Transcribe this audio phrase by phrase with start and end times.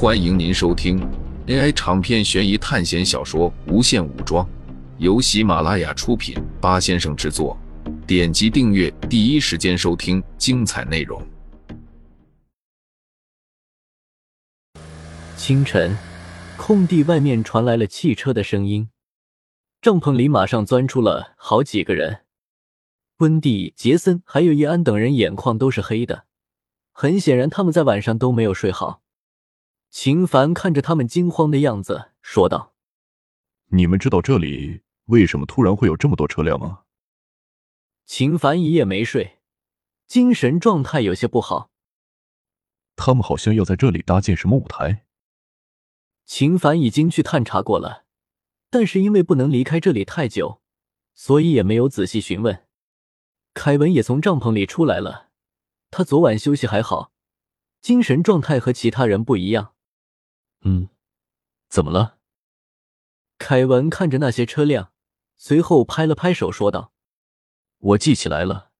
[0.00, 1.00] 欢迎您收听
[1.48, 4.46] AI 长篇悬疑探险小说《无限武装》，
[4.98, 7.58] 由喜马拉雅出品，八先生制作。
[8.06, 11.20] 点击订阅，第一时间收听精彩内容。
[15.36, 15.98] 清晨，
[16.56, 18.90] 空地外面传来了汽车的声音，
[19.82, 22.20] 帐篷里马上钻出了好几个人。
[23.16, 26.26] 温蒂、杰森还有叶安等人眼眶都是黑的，
[26.92, 29.02] 很显然他们在晚上都没有睡好。
[29.90, 32.74] 秦凡看着他们惊慌的样子，说道
[33.72, 36.82] ：“你们知道这里为什么突然会有这么多车辆吗？”
[38.04, 39.38] 秦凡一夜没睡，
[40.06, 41.70] 精神状态有些不好。
[42.96, 45.06] 他们好像要在这里搭建什么舞台。
[46.24, 48.04] 秦凡已经去探查过了，
[48.70, 50.60] 但是因为不能离开这里太久，
[51.14, 52.66] 所以也没有仔细询问。
[53.54, 55.30] 凯文也从帐篷里出来了，
[55.90, 57.12] 他昨晚休息还好，
[57.80, 59.74] 精神状态和其他人不一样。
[60.62, 60.88] 嗯，
[61.68, 62.18] 怎么了？
[63.38, 64.92] 凯文看着那些车辆，
[65.36, 66.92] 随后拍了拍手，说道
[67.78, 68.72] ：“我记起来了，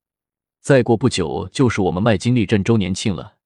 [0.61, 3.39] 再过不久就是我们麦金利镇周年庆了，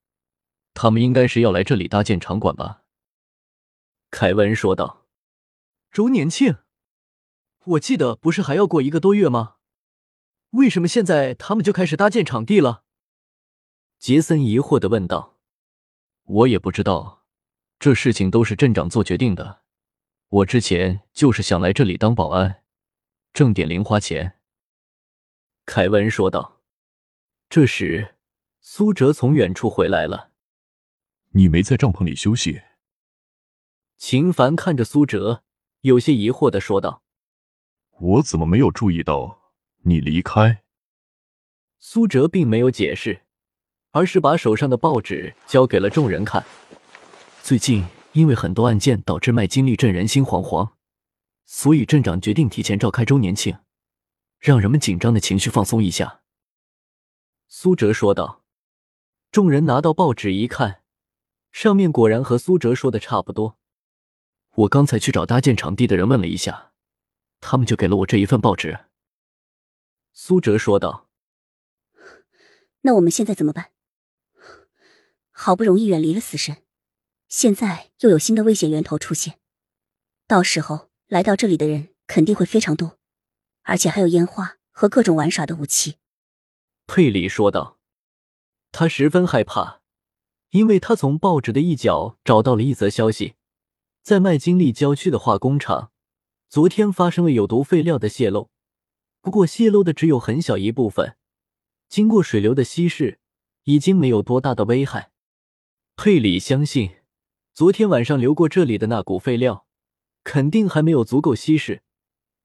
[0.73, 2.81] 他们应该是要来这里搭建场馆吧？”
[4.09, 5.05] 凯文说道
[5.91, 6.57] ：“周年庆？
[7.65, 9.57] 我记得不是还要过一个多月吗？”
[10.51, 12.83] 为什么现在他们就开始搭建场地了？
[13.97, 15.39] 杰森疑惑的问道。
[16.25, 17.22] 我也不知道，
[17.83, 19.63] 这事情都是镇长做决定的。
[20.29, 22.63] 我之前就是想来这里当保安，
[23.33, 24.39] 挣点零花钱。
[25.65, 26.61] 凯文说道。
[27.49, 28.15] 这时，
[28.61, 30.31] 苏哲从远处回来了。
[31.31, 32.61] 你没在帐篷里休息？
[33.97, 35.43] 秦凡看着苏哲，
[35.81, 37.03] 有些疑惑的说道。
[37.99, 39.51] 我怎么没有注意到？
[39.81, 40.63] 你离开，
[41.79, 43.23] 苏哲并没有解释，
[43.91, 46.45] 而是把手上的报纸交给了众人看。
[47.43, 50.75] 最近因为很多案件导致麦金利镇人心惶惶，
[51.43, 53.59] 所以镇长决定提前召开周年庆，
[54.39, 56.21] 让人们紧张的情绪放松一下。
[57.49, 58.45] 苏哲说道。
[59.29, 60.83] 众人拿到报纸一看，
[61.51, 63.57] 上面果然和苏哲说的差不多。
[64.55, 66.71] 我刚才去找搭建场地的人问了一下，
[67.41, 68.85] 他们就给了我这一份报纸。
[70.13, 71.09] 苏哲说道
[72.83, 73.71] ：“那我们现在怎么办？
[75.31, 76.62] 好不容易远离了死神，
[77.33, 79.39] 现在又有新的危险源头出现，
[80.27, 82.99] 到时候来到这里的人肯定会非常多，
[83.63, 85.95] 而且还有烟花和各种玩耍的武器。”
[86.85, 87.79] 佩里说道
[88.71, 89.81] ：“他十分害怕，
[90.51, 93.33] 因为他从报纸的一角找到了一则消息，
[94.03, 95.91] 在麦金利郊区的化工厂，
[96.47, 98.51] 昨天发生了有毒废料的泄漏。”
[99.21, 101.17] 不过泄漏的只有很小一部分，
[101.89, 103.19] 经过水流的稀释，
[103.63, 105.11] 已经没有多大的危害。
[105.95, 106.91] 佩里相信，
[107.53, 109.67] 昨天晚上流过这里的那股废料，
[110.23, 111.83] 肯定还没有足够稀释。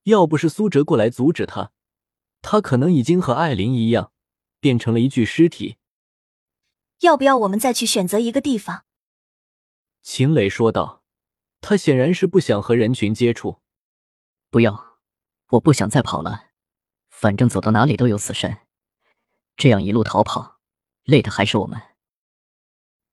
[0.02, 1.72] 要不是苏哲过来阻止他，
[2.42, 4.12] 他可能已经和艾琳一样，
[4.60, 5.78] 变成了一具尸体。
[7.00, 8.84] 要不要我们再去选择一个地方？
[10.02, 11.02] 秦磊说道，
[11.62, 13.62] 他显然是不想和人群接触。
[14.50, 14.98] 不要，
[15.52, 16.48] 我不想再跑了。
[17.08, 18.58] 反正走到哪里都有死神，
[19.56, 20.60] 这样一路逃跑，
[21.04, 21.80] 累的还是我们。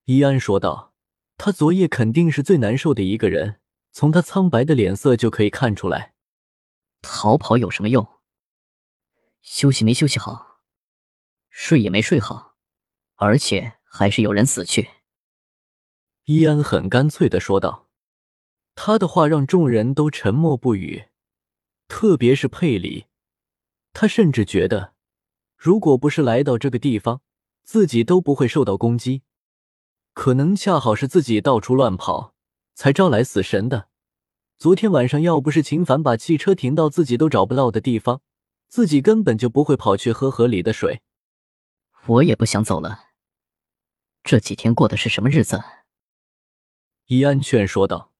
[0.03, 0.93] 伊安说道
[1.37, 3.59] ：“他昨夜肯定是最难受的一个人，
[3.91, 6.13] 从他苍白的脸色就可以看出来。
[7.01, 8.07] 逃跑有什么用？
[9.41, 10.61] 休息没休息好，
[11.49, 12.55] 睡也没睡好，
[13.15, 14.89] 而且还是有人死去。”
[16.25, 17.89] 伊安很干脆的说道。
[18.77, 21.05] 他的话让众人都沉默不语，
[21.87, 23.05] 特别是佩里。
[23.93, 24.95] 他甚至觉得，
[25.55, 27.21] 如果不是来到这个地方，
[27.63, 29.23] 自己都不会受到攻击。
[30.15, 32.33] 可能恰好是自己到处乱跑，
[32.73, 33.89] 才招来死神的。
[34.57, 38.21] 昨天晚上要不是秦凡把汽车停到自己都找不到的地方，
[38.69, 41.01] 自己根本就不会跑去喝河里的水。
[42.07, 43.09] 我也不想走了。
[44.23, 45.61] 这几天过的是什么日子？
[47.07, 48.13] 伊安劝说道。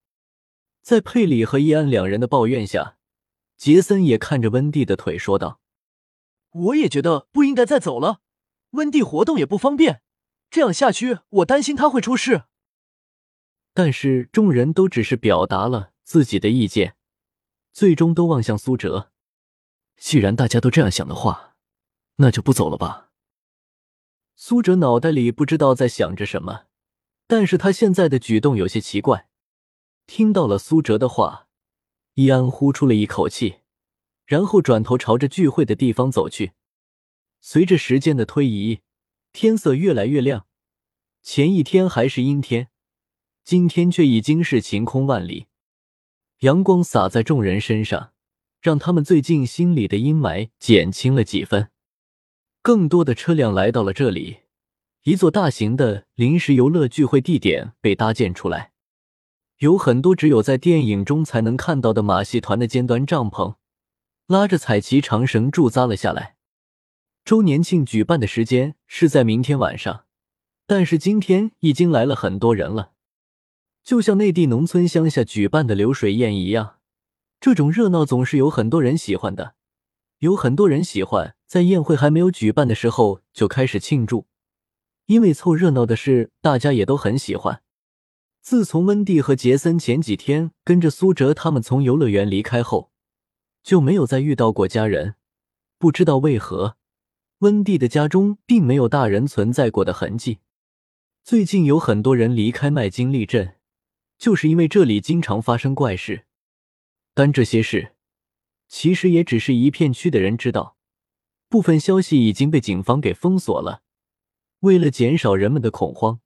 [0.82, 2.98] 在佩里和伊安两人的抱怨下，
[3.56, 5.62] 杰森也看着温蒂的腿说道。
[6.52, 8.20] 我也觉得不应该再走了，
[8.72, 10.02] 温蒂活动也不方便，
[10.50, 12.44] 这样下去我担心他会出事。
[13.74, 16.96] 但是众人都只是表达了自己的意见，
[17.74, 19.12] 最终都望向苏哲。
[19.98, 21.56] 既然大家都这样想的话，
[22.18, 23.12] 那就不走了吧。
[24.36, 26.66] 苏哲脑袋里不知道在想着什么，
[27.28, 29.28] 但是他现在的举动有些奇怪。
[30.08, 31.48] 听到了苏哲的话，
[32.14, 33.62] 伊安呼出了一口气。
[34.26, 36.54] 然后转头朝着聚会的地方走去。
[37.42, 38.82] 随着时间的推移，
[39.36, 40.48] 天色越来越亮。
[41.22, 42.70] 前一天还是阴天，
[43.44, 45.48] 今天却已经是晴空万里，
[46.40, 48.14] 阳光洒在众人身上，
[48.62, 51.70] 让他们最近心里的阴霾减轻了几分。
[52.62, 54.38] 更多的车辆来到了这里，
[55.04, 58.72] 一座大型的临时游乐聚会地点被搭建出来，
[59.58, 63.56] 有很多只有在电影中才能看到的马戏团的尖端帐篷，
[64.28, 66.35] 拉着彩旗长绳驻扎了下来。
[67.26, 70.06] 周年庆举办的时间是在明天晚上，
[70.68, 72.92] 但是今天已经来了很多人了。
[73.84, 76.76] 就像内地农村乡下举办的流水宴一样，
[77.40, 79.56] 这种热闹总是有很多人喜欢的。
[80.20, 84.28] 有很多人喜欢在宴会还没有举办的时候就开始庆祝，
[85.08, 87.64] 因为凑热闹的事大家也都很喜欢。
[88.40, 92.92] 自从温蒂和杰森前几天跟着苏哲他们从游乐园离开后，
[93.64, 95.16] 就没有再遇到过家人。
[95.80, 96.78] 不知道为何，
[97.46, 100.40] 温蒂的家中并没有大人存在过的痕迹。
[101.24, 103.54] 最近有很多人离开麦金利镇。
[104.18, 106.24] 就是因为这里经常发生怪事，
[107.14, 107.96] 但这些事
[108.68, 110.78] 其实也只是一片区的人知道，
[111.50, 113.84] 部分消息已经被警方给封锁了。
[114.62, 116.22] 为了减少人们的恐慌，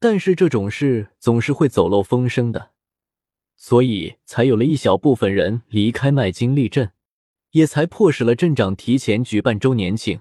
[0.00, 2.72] 但是这种事总是会走漏风声的，
[3.56, 6.90] 所以才有了一小部分人离开麦金利镇，
[7.52, 10.20] 也才迫使了镇长提前举办周年庆，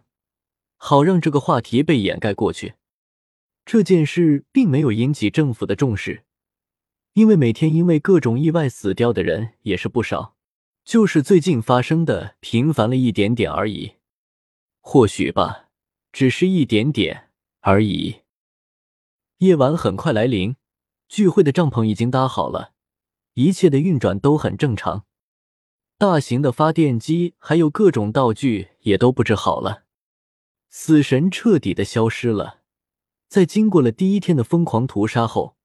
[0.82, 2.74] 好让这个话题被掩盖过去。
[3.66, 6.24] 这件事并没有引起政府的重视。
[7.14, 10.36] 因为每天因为各种意外死掉的人也是不少，
[10.86, 13.96] 就是最近发生的频繁了一点点而已。
[14.80, 15.70] 或许吧，
[16.14, 17.30] 只是一点点
[17.60, 18.22] 而已。
[19.40, 20.56] 夜晚很快来临，
[21.10, 22.72] 聚会的帐篷已经搭好了，
[23.34, 25.06] 一切的运转都很正常。
[25.98, 29.84] 大型的发电机还有各种道具也都布置好了。
[30.70, 32.62] 死神彻底的消失了，
[33.28, 35.58] 在经过了第一天的疯狂屠杀后。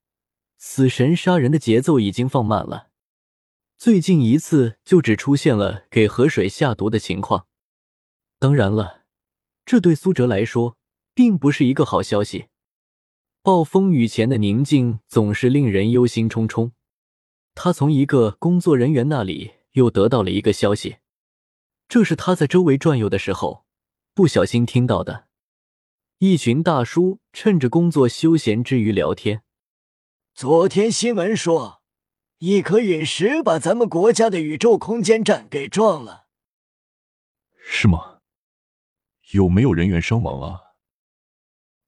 [0.57, 2.89] 死神杀人的节奏已经放慢了，
[3.77, 7.47] 最近一次就只出现了给河水下毒的情况。
[8.39, 9.03] 当然了，
[9.67, 10.79] 这对苏哲来说
[11.13, 12.47] 并不是一个好消息。
[13.43, 16.71] 暴风雨前的宁静总是令人忧心忡忡。
[17.55, 20.97] 他从一个工作人员那里又得到了一个消息，
[21.89, 23.64] 这是他在周围转悠的时候
[24.15, 25.27] 不小心听到的。
[26.19, 29.43] 一群大叔趁着工作休闲之余聊天。
[30.33, 31.83] 昨天新闻说，
[32.39, 36.27] 一颗陨石把咱们国家的宇宙空间站给撞了，
[37.57, 38.21] 是吗？
[39.33, 40.61] 有没有人员伤亡啊？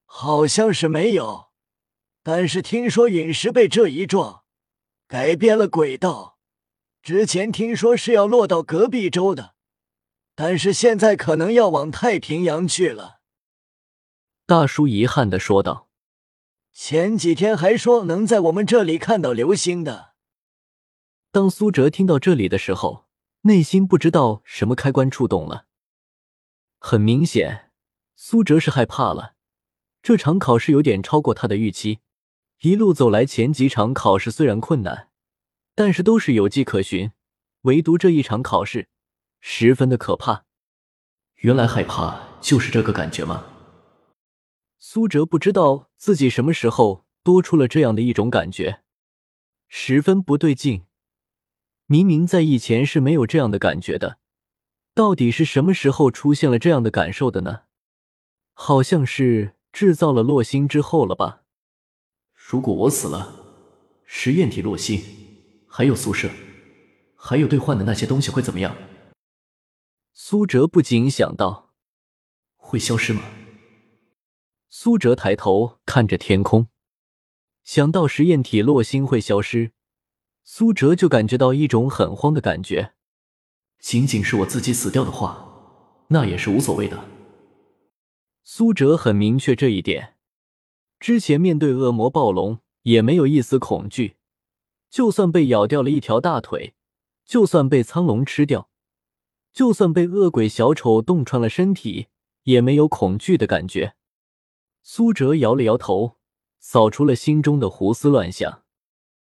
[0.04, 1.50] 好像是没有，
[2.22, 4.44] 但是听说陨石被这一撞，
[5.06, 6.38] 改变了轨道。
[7.02, 9.55] 之前听说是要落到隔壁州的，
[10.36, 13.20] 但是现在可能要往太平洋去了。
[14.46, 15.88] 大叔遗憾的说道。
[16.72, 20.12] 前几天还说能在我们这里看到流星的。
[21.32, 23.06] 当苏哲听到这里的时候，
[23.42, 25.64] 内心不知道什么开关触动了。
[26.78, 27.72] 很明显，
[28.14, 29.36] 苏哲是害怕了。
[30.02, 32.00] 这场考试有点超过他的预期。
[32.60, 35.08] 一路走来，前几场考试虽然困难，
[35.74, 37.12] 但是都是有迹可循，
[37.62, 38.88] 唯独这一场考试
[39.40, 40.44] 十分的可怕。
[41.36, 43.44] 原来害怕就是这个感觉吗？
[44.78, 48.82] 苏哲不知道自己什么时候多出了这样的一种感觉，
[49.68, 50.84] 十分不对劲。
[51.86, 54.18] 明明在以前是没有这样的感觉的，
[54.94, 57.62] 到底是什么时候出现了这样的感受的呢？
[58.54, 61.42] 好像是制造了落星之后了吧？
[62.34, 63.34] 如果我死了，
[64.04, 65.02] 实验体落星，
[65.68, 66.30] 还有宿舍，
[67.14, 68.74] 还有兑换的那些东西会怎么样？
[70.18, 71.74] 苏哲不禁想到，
[72.56, 73.22] 会消失吗？
[74.70, 76.68] 苏哲抬头看着天空，
[77.62, 79.72] 想到实验体落星会消失，
[80.42, 82.94] 苏哲就感觉到一种很慌的感觉。
[83.78, 87.04] 仅仅是我自己死掉的话，那也是无所谓的。
[88.42, 90.16] 苏哲很明确这一点，
[90.98, 94.16] 之前面对恶魔暴龙也没有一丝恐惧，
[94.88, 96.74] 就算被咬掉了一条大腿，
[97.26, 98.70] 就算被苍龙吃掉，
[99.56, 102.08] 就算被恶鬼小丑洞穿了身体，
[102.42, 103.94] 也没有恐惧的感觉。
[104.82, 106.18] 苏哲摇了摇头，
[106.58, 108.64] 扫除了心中的胡思乱想。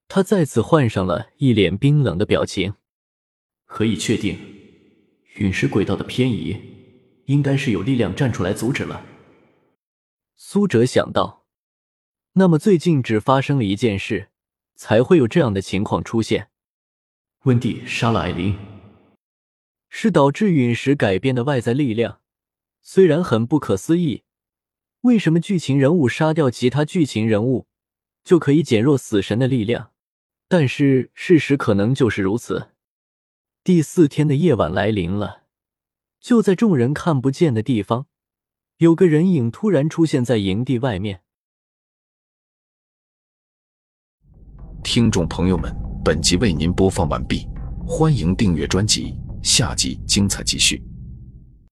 [0.09, 2.75] 他再次换上了一脸冰冷的表情。
[3.65, 4.37] 可以确定，
[5.37, 6.61] 陨石轨道的偏移
[7.27, 9.07] 应该是有力量站出来阻止了。
[10.35, 11.47] 苏哲想到，
[12.33, 14.31] 那么最近只发生了一件事，
[14.75, 16.49] 才会有这样的情况出现。
[17.45, 18.59] 温蒂杀了艾琳，
[19.89, 22.21] 是导致陨石改变的外在力量，
[22.83, 24.25] 虽然很不可思议。
[25.03, 27.67] 为什么剧情人物杀掉其他剧情人物，
[28.25, 29.93] 就可以减弱死神的力量。
[30.49, 32.71] 但是事实可能就是如此。
[33.63, 35.45] 第四天的夜晚来临了，
[36.21, 38.07] 就在众人看不见的地方，
[38.79, 41.23] 有个人影突然出现在营地外面。
[44.83, 45.71] 听众朋友们，
[46.03, 47.47] 本集为您播放完毕，
[47.87, 50.88] 欢迎订阅专辑，下集精彩继续。